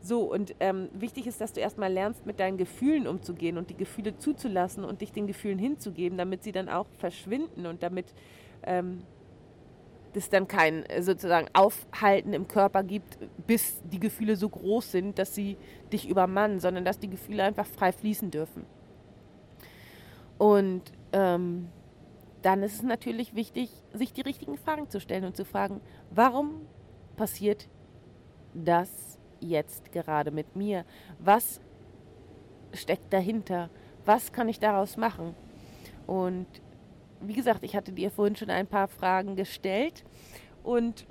So, 0.00 0.20
und 0.20 0.54
ähm, 0.60 0.88
wichtig 0.92 1.26
ist, 1.26 1.40
dass 1.40 1.52
du 1.52 1.60
erstmal 1.60 1.92
lernst, 1.92 2.26
mit 2.26 2.38
deinen 2.38 2.58
Gefühlen 2.58 3.08
umzugehen 3.08 3.58
und 3.58 3.70
die 3.70 3.76
Gefühle 3.76 4.16
zuzulassen 4.16 4.84
und 4.84 5.00
dich 5.00 5.10
den 5.10 5.26
Gefühlen 5.26 5.58
hinzugeben, 5.58 6.16
damit 6.16 6.44
sie 6.44 6.52
dann 6.52 6.68
auch 6.68 6.86
verschwinden 6.98 7.66
und 7.66 7.82
damit 7.82 8.14
ähm, 8.62 9.02
es 10.16 10.28
dann 10.28 10.48
kein 10.48 10.84
äh, 10.86 11.02
sozusagen 11.02 11.48
Aufhalten 11.52 12.32
im 12.32 12.48
Körper 12.48 12.82
gibt, 12.82 13.18
bis 13.46 13.82
die 13.84 14.00
Gefühle 14.00 14.36
so 14.36 14.48
groß 14.48 14.92
sind, 14.92 15.18
dass 15.18 15.34
sie 15.34 15.56
dich 15.92 16.08
übermannen, 16.08 16.60
sondern 16.60 16.84
dass 16.84 16.98
die 16.98 17.10
Gefühle 17.10 17.44
einfach 17.44 17.66
frei 17.66 17.92
fließen 17.92 18.30
dürfen. 18.30 18.64
Und 20.38 20.82
ähm, 21.12 21.68
dann 22.42 22.62
ist 22.62 22.74
es 22.74 22.82
natürlich 22.82 23.34
wichtig, 23.34 23.70
sich 23.92 24.12
die 24.12 24.20
richtigen 24.20 24.56
Fragen 24.56 24.88
zu 24.88 25.00
stellen 25.00 25.24
und 25.24 25.36
zu 25.36 25.44
fragen, 25.44 25.80
warum 26.10 26.66
passiert 27.16 27.68
das 28.54 29.18
jetzt 29.40 29.92
gerade 29.92 30.30
mit 30.30 30.56
mir? 30.56 30.84
Was 31.18 31.60
steckt 32.72 33.12
dahinter? 33.12 33.70
Was 34.04 34.32
kann 34.32 34.48
ich 34.48 34.60
daraus 34.60 34.96
machen? 34.96 35.34
Und 36.06 36.46
wie 37.28 37.34
gesagt, 37.34 37.64
ich 37.64 37.76
hatte 37.76 37.92
dir 37.92 38.10
vorhin 38.10 38.36
schon 38.36 38.50
ein 38.50 38.66
paar 38.66 38.88
Fragen 38.88 39.36
gestellt 39.36 40.04
und 40.62 41.06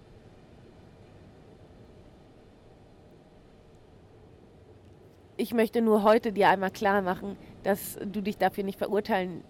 ich 5.37 5.53
möchte 5.53 5.81
nur 5.81 6.03
heute 6.03 6.31
dir 6.31 6.49
einmal 6.49 6.71
klar 6.71 7.01
machen, 7.01 7.37
dass 7.63 7.97
du 8.05 8.21
dich 8.21 8.37
dafür 8.37 8.63
nicht 8.63 8.77
verurteilen 8.77 9.43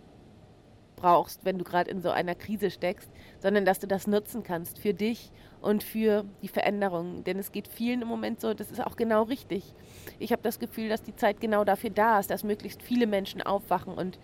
brauchst, 0.96 1.46
wenn 1.46 1.58
du 1.58 1.64
gerade 1.64 1.92
in 1.92 2.02
so 2.02 2.10
einer 2.10 2.36
Krise 2.36 2.72
steckst, 2.72 3.10
sondern 3.40 3.66
dass 3.66 3.80
du 3.80 3.88
das 3.88 4.08
nutzen 4.08 4.44
kannst 4.44 4.80
für 4.80 4.94
dich 4.94 5.32
und 5.62 5.84
für 5.84 6.26
die 6.42 6.48
Veränderung. 6.48 7.24
Denn 7.24 7.38
es 7.38 7.52
geht 7.52 7.68
vielen 7.68 8.02
im 8.02 8.08
Moment 8.08 8.40
so, 8.40 8.54
das 8.54 8.72
ist 8.72 8.84
auch 8.86 8.96
genau 8.96 9.24
richtig. 9.24 9.74
Ich 10.20 10.32
habe 10.32 10.42
das 10.42 10.60
Gefühl, 10.60 10.90
dass 10.90 11.04
die 11.04 11.16
Zeit 11.16 11.42
genau 11.42 11.64
dafür 11.64 11.90
da 11.90 12.20
ist, 12.20 12.32
dass 12.32 12.44
möglichst 12.44 12.82
viele 12.82 13.08
Menschen 13.08 13.42
aufwachen 13.42 13.94
und 13.94 14.20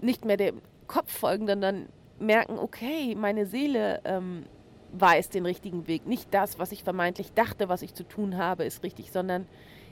nicht 0.00 0.24
mehr 0.24 0.36
dem 0.36 0.60
Kopf 0.86 1.12
folgen, 1.12 1.46
sondern 1.46 1.88
merken, 2.18 2.58
okay, 2.58 3.14
meine 3.14 3.46
Seele 3.46 4.00
ähm, 4.04 4.44
weiß 4.92 5.30
den 5.30 5.46
richtigen 5.46 5.86
Weg. 5.86 6.06
Nicht 6.06 6.32
das, 6.32 6.58
was 6.58 6.72
ich 6.72 6.84
vermeintlich 6.84 7.32
dachte, 7.32 7.68
was 7.68 7.82
ich 7.82 7.94
zu 7.94 8.04
tun 8.04 8.36
habe, 8.36 8.64
ist 8.64 8.82
richtig, 8.82 9.10
sondern 9.10 9.46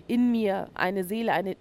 in 0.06 0.30
mir 0.30 0.68
eine 0.74 1.04
Seele, 1.04 1.32
eine 1.32 1.56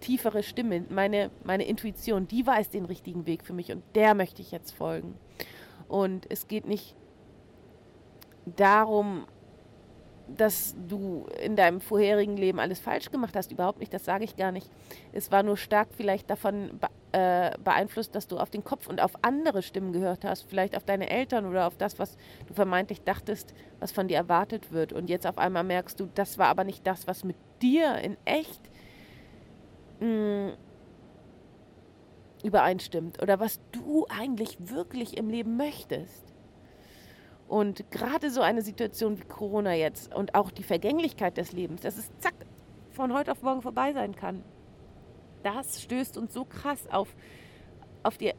tiefere 0.00 0.42
Stimme, 0.42 0.84
meine, 0.88 1.30
meine 1.44 1.64
Intuition, 1.64 2.28
die 2.28 2.46
weiß 2.46 2.70
den 2.70 2.84
richtigen 2.84 3.26
Weg 3.26 3.44
für 3.44 3.52
mich 3.52 3.72
und 3.72 3.82
der 3.94 4.14
möchte 4.14 4.42
ich 4.42 4.50
jetzt 4.50 4.72
folgen. 4.72 5.14
Und 5.88 6.30
es 6.30 6.48
geht 6.48 6.66
nicht 6.66 6.94
darum, 8.44 9.26
dass 10.28 10.74
du 10.88 11.26
in 11.42 11.56
deinem 11.56 11.80
vorherigen 11.80 12.36
Leben 12.36 12.58
alles 12.58 12.80
falsch 12.80 13.10
gemacht 13.10 13.36
hast. 13.36 13.52
Überhaupt 13.52 13.78
nicht, 13.78 13.94
das 13.94 14.04
sage 14.04 14.24
ich 14.24 14.36
gar 14.36 14.52
nicht. 14.52 14.68
Es 15.12 15.30
war 15.30 15.42
nur 15.42 15.56
stark 15.56 15.88
vielleicht 15.96 16.28
davon 16.28 16.78
äh, 17.16 17.56
beeinflusst, 17.64 18.14
dass 18.14 18.26
du 18.26 18.36
auf 18.36 18.50
den 18.50 18.62
Kopf 18.62 18.88
und 18.88 19.00
auf 19.00 19.12
andere 19.22 19.62
Stimmen 19.62 19.94
gehört 19.94 20.22
hast. 20.26 20.42
Vielleicht 20.50 20.76
auf 20.76 20.84
deine 20.84 21.08
Eltern 21.08 21.46
oder 21.46 21.66
auf 21.66 21.78
das, 21.78 21.98
was 21.98 22.18
du 22.46 22.52
vermeintlich 22.52 23.00
dachtest, 23.04 23.54
was 23.80 23.90
von 23.90 24.06
dir 24.06 24.18
erwartet 24.18 24.70
wird. 24.70 24.92
Und 24.92 25.08
jetzt 25.08 25.26
auf 25.26 25.38
einmal 25.38 25.64
merkst 25.64 25.98
du, 25.98 26.10
das 26.14 26.36
war 26.36 26.48
aber 26.48 26.64
nicht 26.64 26.86
das, 26.86 27.06
was 27.06 27.24
mit 27.24 27.36
dir 27.62 27.96
in 28.00 28.18
echt 28.26 28.60
mh, 30.00 30.48
mm, 30.48 30.52
übereinstimmt. 32.44 33.22
Oder 33.22 33.40
was 33.40 33.60
du 33.72 34.04
eigentlich 34.10 34.58
wirklich 34.68 35.16
im 35.16 35.30
Leben 35.30 35.56
möchtest. 35.56 36.34
Und 37.48 37.90
gerade 37.90 38.28
so 38.28 38.42
eine 38.42 38.60
Situation 38.60 39.18
wie 39.18 39.24
Corona 39.24 39.72
jetzt 39.72 40.14
und 40.14 40.34
auch 40.34 40.50
die 40.50 40.64
Vergänglichkeit 40.64 41.38
des 41.38 41.52
Lebens, 41.52 41.80
dass 41.80 41.96
es 41.96 42.10
zack 42.18 42.34
von 42.90 43.14
heute 43.14 43.32
auf 43.32 43.40
morgen 43.40 43.62
vorbei 43.62 43.94
sein 43.94 44.14
kann, 44.14 44.44
das 45.46 45.80
stößt 45.80 46.18
uns 46.18 46.34
so 46.34 46.44
krass 46.44 46.88
auf, 46.90 47.14
auf, 48.02 48.18
die, 48.18 48.32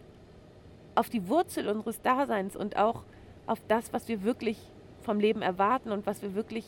auf 0.94 1.10
die 1.10 1.30
Wurzel 1.30 1.70
unseres 1.70 2.02
Daseins 2.02 2.58
und 2.58 2.76
auch 2.76 3.04
auf 3.46 3.62
das, 3.70 3.94
was 3.94 4.10
wir 4.10 4.24
wirklich 4.24 4.58
vom 5.04 5.20
Leben 5.20 5.42
erwarten 5.42 5.92
und 5.92 6.06
was 6.06 6.22
wir 6.22 6.36
wirklich 6.36 6.66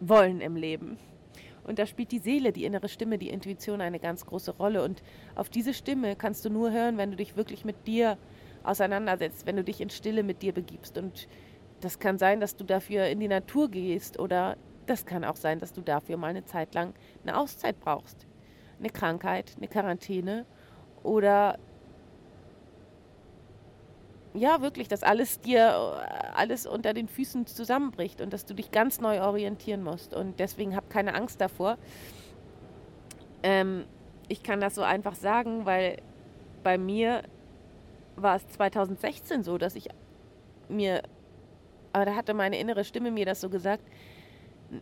wollen 0.00 0.40
im 0.40 0.56
Leben. 0.56 0.98
Und 1.62 1.78
da 1.78 1.86
spielt 1.86 2.10
die 2.10 2.18
Seele, 2.18 2.50
die 2.50 2.64
innere 2.64 2.88
Stimme, 2.88 3.16
die 3.18 3.28
Intuition 3.28 3.80
eine 3.80 4.00
ganz 4.00 4.26
große 4.26 4.56
Rolle. 4.56 4.82
Und 4.82 5.02
auf 5.36 5.50
diese 5.50 5.72
Stimme 5.72 6.16
kannst 6.16 6.44
du 6.44 6.50
nur 6.50 6.72
hören, 6.72 6.96
wenn 6.96 7.10
du 7.10 7.16
dich 7.16 7.36
wirklich 7.36 7.64
mit 7.64 7.86
dir 7.86 8.18
auseinandersetzt, 8.64 9.46
wenn 9.46 9.56
du 9.56 9.62
dich 9.62 9.80
in 9.80 9.90
Stille 9.90 10.22
mit 10.22 10.42
dir 10.42 10.52
begibst. 10.52 10.98
Und 10.98 11.28
das 11.80 11.98
kann 12.00 12.18
sein, 12.18 12.40
dass 12.40 12.56
du 12.56 12.64
dafür 12.64 13.06
in 13.06 13.20
die 13.20 13.28
Natur 13.28 13.70
gehst 13.70 14.18
oder 14.18 14.56
das 14.86 15.06
kann 15.06 15.24
auch 15.24 15.36
sein, 15.36 15.60
dass 15.60 15.72
du 15.72 15.80
dafür 15.80 16.16
mal 16.16 16.28
eine 16.28 16.44
Zeit 16.44 16.74
lang 16.74 16.94
eine 17.22 17.38
Auszeit 17.38 17.78
brauchst. 17.78 18.27
Eine 18.78 18.90
Krankheit, 18.90 19.54
eine 19.56 19.68
Quarantäne 19.68 20.46
oder 21.02 21.58
ja, 24.34 24.60
wirklich, 24.60 24.88
dass 24.88 25.02
alles 25.02 25.40
dir, 25.40 25.74
alles 26.34 26.66
unter 26.66 26.94
den 26.94 27.08
Füßen 27.08 27.46
zusammenbricht 27.46 28.20
und 28.20 28.32
dass 28.32 28.44
du 28.44 28.54
dich 28.54 28.70
ganz 28.70 29.00
neu 29.00 29.22
orientieren 29.22 29.82
musst. 29.82 30.14
Und 30.14 30.38
deswegen 30.38 30.76
hab 30.76 30.90
keine 30.90 31.14
Angst 31.14 31.40
davor. 31.40 31.76
Ähm, 33.42 33.84
ich 34.28 34.42
kann 34.42 34.60
das 34.60 34.74
so 34.74 34.82
einfach 34.82 35.14
sagen, 35.14 35.66
weil 35.66 35.96
bei 36.62 36.78
mir 36.78 37.22
war 38.16 38.36
es 38.36 38.46
2016 38.48 39.42
so, 39.42 39.58
dass 39.58 39.74
ich 39.74 39.88
mir, 40.68 41.02
aber 41.92 42.04
da 42.04 42.14
hatte 42.14 42.34
meine 42.34 42.58
innere 42.58 42.84
Stimme 42.84 43.10
mir 43.10 43.24
das 43.24 43.40
so 43.40 43.48
gesagt, 43.48 43.84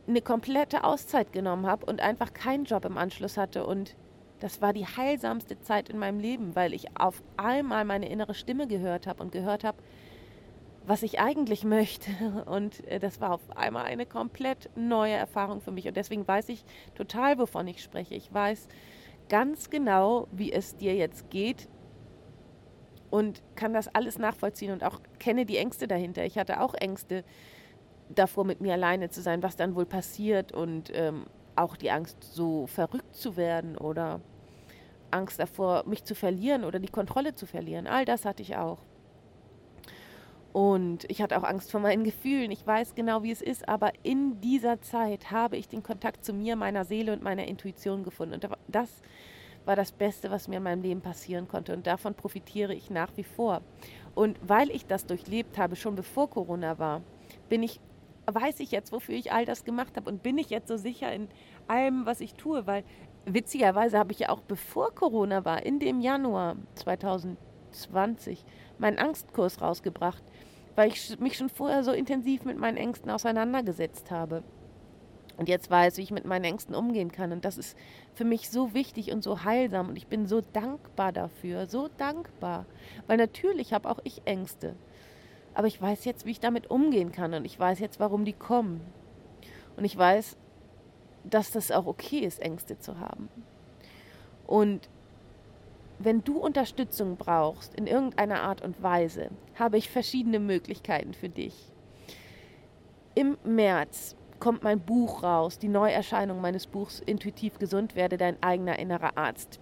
eine 0.07 0.21
komplette 0.21 0.85
Auszeit 0.85 1.33
genommen 1.33 1.66
habe 1.66 1.87
und 1.87 2.00
einfach 2.00 2.33
keinen 2.33 2.64
Job 2.64 2.85
im 2.85 2.99
Anschluss 2.99 3.37
hatte. 3.37 3.66
Und 3.66 3.97
das 4.40 4.61
war 4.61 4.73
die 4.73 4.87
heilsamste 4.87 5.61
Zeit 5.61 5.88
in 5.88 5.99
meinem 5.99 6.21
Leben, 6.21 6.57
weil 6.57 6.75
ich 6.75 6.99
auf 6.99 7.23
einmal 7.37 7.85
meine 7.85 8.09
innere 8.09 8.35
Stimme 8.35 8.66
gehört 8.66 9.07
habe 9.07 9.23
und 9.23 9.33
gehört 9.33 9.64
habe, 9.64 9.78
was 10.87 11.02
ich 11.02 11.21
eigentlich 11.21 11.64
möchte. 11.78 12.11
Und 12.47 12.87
äh, 12.87 12.99
das 12.99 13.21
war 13.21 13.33
auf 13.33 13.57
einmal 13.57 13.85
eine 13.85 14.07
komplett 14.07 14.71
neue 14.76 15.14
Erfahrung 15.14 15.61
für 15.61 15.73
mich. 15.73 15.87
Und 15.87 15.97
deswegen 15.97 16.26
weiß 16.26 16.49
ich 16.49 16.64
total, 16.95 17.38
wovon 17.38 17.66
ich 17.66 17.83
spreche. 17.83 18.14
Ich 18.14 18.33
weiß 18.33 18.69
ganz 19.28 19.71
genau, 19.71 20.28
wie 20.33 20.52
es 20.52 20.76
dir 20.76 20.95
jetzt 20.95 21.31
geht 21.31 21.69
und 23.11 23.43
kann 23.55 23.73
das 23.73 23.88
alles 23.88 24.19
nachvollziehen 24.19 24.73
und 24.73 24.85
auch 24.85 25.00
kenne 25.19 25.47
die 25.47 25.57
Ängste 25.57 25.88
dahinter. 25.88 26.25
Ich 26.25 26.38
hatte 26.38 26.61
auch 26.61 26.75
Ängste 26.75 27.25
davor, 28.09 28.45
mit 28.45 28.61
mir 28.61 28.75
alleine 28.75 29.09
zu 29.11 29.21
sein, 29.21 29.43
was 29.43 29.57
dann 29.57 29.75
wohl 29.75 29.87
passiert 29.87 30.53
und 30.53 30.91
ähm, 30.95 31.27
auch 31.57 31.77
die 31.77 31.91
Angst, 31.91 32.23
so 32.23 32.67
verrückt 32.67 33.15
zu 33.15 33.37
werden 33.37 33.77
oder 33.77 34.21
Angst 35.11 35.41
davor, 35.41 35.85
mich 35.87 36.05
zu 36.05 36.15
verlieren 36.15 36.65
oder 36.65 36.79
die 36.79 36.89
Kontrolle 36.89 37.35
zu 37.35 37.47
verlieren. 37.47 37.87
All 37.87 38.05
das 38.05 38.25
hatte 38.25 38.43
ich 38.43 38.57
auch. 38.57 38.79
Und 40.53 41.05
ich 41.11 41.21
hatte 41.21 41.37
auch 41.37 41.43
Angst 41.43 41.71
vor 41.71 41.81
meinen 41.81 42.05
Gefühlen. 42.05 42.51
Ich 42.51 42.67
weiß 42.67 42.95
genau, 42.95 43.23
wie 43.23 43.31
es 43.31 43.43
ist, 43.43 43.69
aber 43.69 43.93
in 44.03 44.41
dieser 44.41 44.81
Zeit 44.81 45.31
habe 45.31 45.59
ich 45.59 45.69
den 45.69 45.83
Kontakt 45.83 46.25
zu 46.25 46.33
mir, 46.33 46.57
meiner 46.57 46.87
Seele 46.87 47.13
und 47.13 47.23
meiner 47.23 47.47
Intuition 47.47 48.05
gefunden. 48.05 48.35
Und 48.35 48.49
das 48.69 48.89
war 49.67 49.77
das 49.77 49.93
Beste, 49.93 50.31
was 50.31 50.49
mir 50.49 50.57
in 50.57 50.63
meinem 50.63 50.83
Leben 50.83 51.03
passieren 51.03 51.47
konnte. 51.47 51.75
Und 51.75 51.87
davon 51.87 52.15
profitiere 52.15 52.73
ich 52.73 52.89
nach 52.89 53.11
wie 53.17 53.25
vor. 53.25 53.61
Und 54.15 54.39
weil 54.47 54.71
ich 54.71 54.87
das 54.87 55.05
durchlebt 55.05 55.59
habe, 55.59 55.77
schon 55.77 55.95
bevor 55.95 56.31
Corona 56.31 56.79
war, 56.79 57.03
bin 57.51 57.63
ich 57.63 57.79
weiß 58.26 58.61
ich 58.61 58.71
jetzt, 58.71 58.92
wofür 58.92 59.14
ich 59.14 59.33
all 59.33 59.45
das 59.45 59.64
gemacht 59.64 59.97
habe 59.97 60.11
und 60.11 60.23
bin 60.23 60.38
ich 60.38 60.50
jetzt 60.50 60.68
so 60.68 60.76
sicher 60.76 61.12
in 61.12 61.28
allem, 61.68 62.06
was 62.06 62.21
ich 62.21 62.35
tue, 62.35 62.66
weil 62.66 62.85
witzigerweise 63.25 63.99
habe 63.99 64.12
ich 64.12 64.21
ja 64.21 64.28
auch 64.30 64.40
bevor 64.40 64.95
Corona 64.95 65.45
war, 65.45 65.64
in 65.64 65.78
dem 65.78 66.00
Januar 66.00 66.56
2020, 66.75 68.45
meinen 68.78 68.99
Angstkurs 68.99 69.61
rausgebracht, 69.61 70.23
weil 70.75 70.88
ich 70.88 71.18
mich 71.18 71.37
schon 71.37 71.49
vorher 71.49 71.85
so 71.85 71.92
intensiv 71.92 72.45
mit 72.45 72.59
meinen 72.59 72.76
Ängsten 72.76 73.11
auseinandergesetzt 73.11 74.11
habe. 74.11 74.42
Und 75.37 75.49
jetzt 75.49 75.71
weiß, 75.71 75.99
wie 75.99 76.02
ich 76.02 76.11
mit 76.11 76.25
meinen 76.25 76.45
Ängsten 76.45 76.75
umgehen 76.75 77.12
kann. 77.12 77.30
Und 77.30 77.45
das 77.45 77.59
ist 77.59 77.76
für 78.14 78.25
mich 78.25 78.49
so 78.49 78.73
wichtig 78.73 79.12
und 79.12 79.23
so 79.23 79.45
heilsam. 79.45 79.90
Und 79.90 79.97
ich 79.97 80.06
bin 80.06 80.26
so 80.26 80.40
dankbar 80.40 81.12
dafür, 81.12 81.66
so 81.66 81.88
dankbar. 81.99 82.64
Weil 83.06 83.18
natürlich 83.18 83.75
habe 83.75 83.90
auch 83.90 83.99
ich 84.04 84.23
Ängste. 84.25 84.76
Aber 85.57 85.69
ich 85.69 85.81
weiß 85.81 86.05
jetzt, 86.05 86.27
wie 86.27 86.33
ich 86.33 86.41
damit 86.41 86.71
umgehen 86.71 87.13
kann 87.13 87.33
und 87.33 87.47
ich 87.47 87.59
weiß 87.59 87.79
jetzt, 87.79 87.99
warum 87.99 88.27
die 88.27 88.35
kommen. 88.35 88.83
Und 89.79 89.87
ich 89.87 89.97
weiß, 89.97 90.37
dass 91.25 91.51
das 91.51 91.73
auch 91.73 91.87
okay 91.87 92.19
ist, 92.19 92.41
Ängste 92.41 92.79
zu 92.79 93.01
haben. 93.01 93.31
Und 94.47 94.91
wenn 95.99 96.23
du 96.23 96.37
Unterstützung 96.37 97.17
brauchst 97.17 97.75
in 97.75 97.87
irgendeiner 97.87 98.43
Art 98.43 98.61
und 98.61 98.83
Weise, 98.83 99.31
habe 99.59 99.79
ich 99.79 99.89
verschiedene 99.89 100.41
Möglichkeiten 100.41 101.15
für 101.15 101.31
dich. 101.31 101.73
Im 103.15 103.39
März 103.43 104.15
kommt 104.39 104.63
mein 104.63 104.81
Buch 104.81 105.23
raus, 105.23 105.59
die 105.59 105.69
Neuerscheinung 105.69 106.43
meines 106.43 106.67
Buchs 106.67 107.01
Intuitiv 107.01 107.59
gesund 107.59 107.97
werde, 107.97 108.19
dein 108.19 108.43
eigener 108.43 108.79
innerer 108.79 109.17
Arzt. 109.17 109.59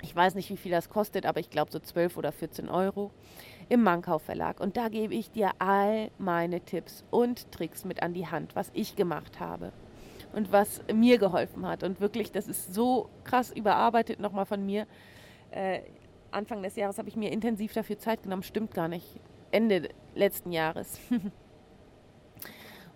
Ich 0.00 0.16
weiß 0.16 0.34
nicht, 0.34 0.48
wie 0.48 0.56
viel 0.56 0.72
das 0.72 0.88
kostet, 0.88 1.26
aber 1.26 1.40
ich 1.40 1.50
glaube 1.50 1.70
so 1.70 1.78
12 1.78 2.16
oder 2.16 2.32
14 2.32 2.70
Euro 2.70 3.10
im 3.70 3.82
Mankau 3.82 4.18
Verlag. 4.18 4.60
Und 4.60 4.76
da 4.76 4.88
gebe 4.88 5.14
ich 5.14 5.30
dir 5.30 5.52
all 5.58 6.10
meine 6.18 6.60
Tipps 6.60 7.04
und 7.10 7.50
Tricks 7.52 7.84
mit 7.84 8.02
an 8.02 8.12
die 8.12 8.26
Hand, 8.26 8.54
was 8.54 8.70
ich 8.74 8.96
gemacht 8.96 9.40
habe 9.40 9.72
und 10.34 10.52
was 10.52 10.82
mir 10.92 11.18
geholfen 11.18 11.66
hat. 11.66 11.82
Und 11.82 12.00
wirklich, 12.00 12.32
das 12.32 12.48
ist 12.48 12.74
so 12.74 13.08
krass 13.24 13.50
überarbeitet 13.50 14.20
nochmal 14.20 14.44
von 14.44 14.66
mir. 14.66 14.86
Äh, 15.52 15.80
Anfang 16.32 16.62
des 16.62 16.76
Jahres 16.76 16.98
habe 16.98 17.08
ich 17.08 17.16
mir 17.16 17.32
intensiv 17.32 17.72
dafür 17.72 17.98
Zeit 17.98 18.24
genommen, 18.24 18.42
stimmt 18.42 18.74
gar 18.74 18.88
nicht. 18.88 19.06
Ende 19.52 19.88
letzten 20.14 20.52
Jahres. 20.52 21.00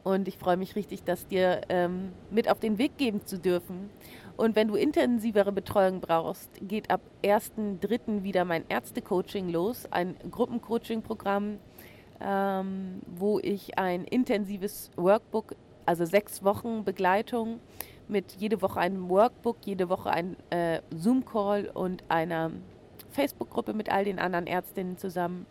und 0.05 0.29
ich 0.29 0.38
freue 0.38 0.57
mich 0.57 0.77
richtig, 0.77 1.03
das 1.03 1.27
dir 1.27 1.62
ähm, 1.71 2.12
mit 2.31 2.49
auf 2.51 2.61
den 2.61 2.79
Weg 2.79 2.97
geben 2.99 3.27
zu 3.27 3.38
dürfen. 3.38 3.90
Und 4.37 4.55
wenn 4.55 4.69
du 4.69 4.75
intensivere 4.75 5.51
Betreuung 5.51 6.01
brauchst, 6.01 6.51
geht 6.61 6.90
ab 6.90 7.01
1.3. 7.23 8.23
wieder 8.23 8.45
mein 8.45 8.64
Ärzte-Coaching 8.69 9.49
los, 9.49 9.87
ein 9.90 10.17
Gruppencoaching-Programm, 10.31 11.59
ähm, 12.21 13.01
wo 13.17 13.38
ich 13.38 13.79
ein 13.79 14.05
intensives 14.05 14.90
Workbook, 14.97 15.57
also 15.87 16.05
sechs 16.05 16.45
Wochen 16.45 16.85
Begleitung 16.85 17.61
mit 18.09 18.33
jede 18.38 18.61
Woche 18.61 18.81
einem 18.81 19.09
Workbook, 19.09 19.57
jede 19.64 19.88
Woche 19.88 20.11
ein 20.11 20.37
äh, 20.51 20.81
Zoom-Call 20.95 21.71
und 21.73 22.05
einer 22.09 22.51
Facebook-Gruppe 23.11 23.73
mit 23.73 23.90
all 23.90 24.05
den 24.05 24.19
anderen 24.19 24.47
Ärztinnen 24.47 24.99
zusammen. 24.99 25.47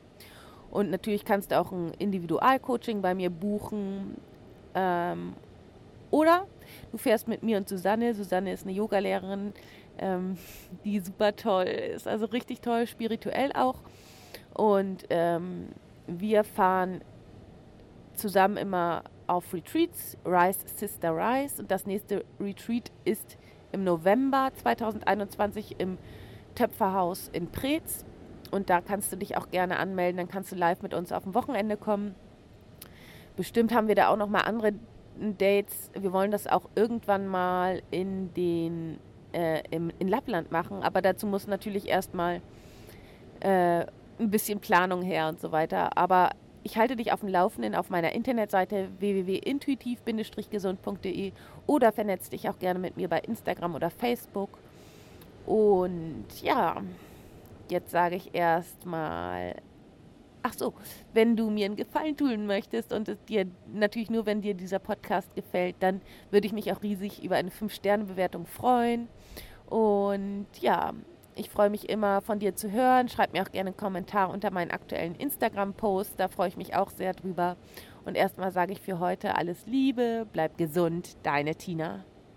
Und 0.69 0.89
natürlich 0.89 1.23
kannst 1.23 1.51
du 1.51 1.59
auch 1.59 1.71
ein 1.71 1.91
Individualcoaching 1.99 3.01
bei 3.01 3.13
mir 3.15 3.29
buchen. 3.29 4.17
Ähm, 4.75 5.33
oder 6.11 6.45
Du 6.91 6.99
fährst 6.99 7.27
mit 7.27 7.41
mir 7.41 7.57
und 7.57 7.67
Susanne. 7.67 8.13
Susanne 8.13 8.53
ist 8.53 8.65
eine 8.65 8.73
Yogalehrerin, 8.73 9.53
ähm, 9.97 10.37
die 10.85 10.99
super 10.99 11.35
toll 11.35 11.65
ist, 11.65 12.07
also 12.07 12.25
richtig 12.25 12.61
toll, 12.61 12.87
spirituell 12.87 13.51
auch. 13.53 13.81
Und 14.53 15.05
ähm, 15.09 15.69
wir 16.07 16.43
fahren 16.43 17.01
zusammen 18.13 18.57
immer 18.57 19.03
auf 19.25 19.53
Retreats, 19.53 20.17
Rise 20.23 20.59
Sister 20.67 21.15
Rise. 21.15 21.63
Und 21.63 21.71
das 21.71 21.87
nächste 21.87 22.23
Retreat 22.39 22.91
ist 23.05 23.37
im 23.71 23.83
November 23.83 24.51
2021 24.55 25.79
im 25.79 25.97
Töpferhaus 26.53 27.29
in 27.33 27.47
Preetz. 27.47 28.05
Und 28.51 28.69
da 28.69 28.81
kannst 28.81 29.11
du 29.11 29.17
dich 29.17 29.35
auch 29.35 29.49
gerne 29.49 29.79
anmelden. 29.79 30.17
Dann 30.17 30.27
kannst 30.27 30.51
du 30.51 30.55
live 30.55 30.83
mit 30.83 30.93
uns 30.93 31.11
auf 31.11 31.23
dem 31.23 31.33
Wochenende 31.33 31.75
kommen. 31.75 32.13
Bestimmt 33.35 33.73
haben 33.73 33.87
wir 33.87 33.95
da 33.95 34.09
auch 34.09 34.17
noch 34.17 34.29
mal 34.29 34.41
andere 34.41 34.73
Dates, 35.37 35.91
wir 35.93 36.11
wollen 36.11 36.31
das 36.31 36.47
auch 36.47 36.69
irgendwann 36.75 37.27
mal 37.27 37.81
in 37.91 38.33
den 38.33 38.99
äh, 39.33 39.61
im, 39.69 39.91
in 39.99 40.07
Lappland 40.07 40.51
machen, 40.51 40.81
aber 40.83 41.01
dazu 41.01 41.27
muss 41.27 41.47
natürlich 41.47 41.87
erstmal 41.87 42.41
äh, 43.39 43.85
ein 44.19 44.29
bisschen 44.29 44.59
Planung 44.59 45.01
her 45.01 45.27
und 45.27 45.39
so 45.39 45.51
weiter. 45.51 45.97
Aber 45.97 46.29
ich 46.63 46.77
halte 46.77 46.95
dich 46.95 47.11
auf 47.11 47.19
dem 47.19 47.29
Laufenden 47.29 47.73
auf 47.75 47.89
meiner 47.89 48.13
Internetseite 48.13 48.87
www.intuitiv-gesund.de 48.99 51.33
oder 51.67 51.91
vernetz 51.91 52.29
dich 52.29 52.47
auch 52.49 52.57
gerne 52.59 52.79
mit 52.79 52.95
mir 52.95 53.09
bei 53.09 53.19
Instagram 53.19 53.75
oder 53.75 53.89
Facebook. 53.89 54.57
Und 55.45 56.23
ja, 56.41 56.81
jetzt 57.69 57.91
sage 57.91 58.15
ich 58.15 58.33
erstmal 58.33 59.55
Ach 60.45 60.53
so, 60.53 60.73
wenn 61.13 61.37
du 61.37 61.49
mir 61.49 61.65
einen 61.65 61.77
Gefallen 61.77 62.17
tun 62.17 62.45
möchtest 62.45 62.91
und 62.91 63.07
es 63.07 63.17
dir 63.25 63.47
natürlich 63.73 64.09
nur, 64.09 64.25
wenn 64.25 64.41
dir 64.41 64.53
dieser 64.53 64.79
Podcast 64.79 65.33
gefällt, 65.35 65.77
dann 65.79 66.01
würde 66.31 66.47
ich 66.47 66.53
mich 66.53 66.71
auch 66.73 66.83
riesig 66.83 67.23
über 67.23 67.37
eine 67.37 67.49
5-Sterne-Bewertung 67.49 68.45
freuen. 68.45 69.07
Und 69.67 70.47
ja, 70.59 70.93
ich 71.35 71.49
freue 71.49 71.69
mich 71.69 71.89
immer 71.89 72.21
von 72.21 72.39
dir 72.39 72.55
zu 72.55 72.71
hören. 72.71 73.07
Schreib 73.07 73.31
mir 73.31 73.41
auch 73.41 73.51
gerne 73.51 73.69
einen 73.69 73.77
Kommentar 73.77 74.29
unter 74.29 74.51
meinen 74.51 74.71
aktuellen 74.71 75.15
Instagram-Post. 75.15 76.15
Da 76.17 76.27
freue 76.27 76.49
ich 76.49 76.57
mich 76.57 76.75
auch 76.75 76.89
sehr 76.89 77.13
drüber. 77.13 77.55
Und 78.05 78.15
erstmal 78.15 78.51
sage 78.51 78.73
ich 78.73 78.81
für 78.81 78.99
heute 78.99 79.35
alles 79.35 79.65
Liebe, 79.65 80.27
bleib 80.33 80.57
gesund, 80.57 81.15
deine 81.23 81.55
Tina. 81.55 82.03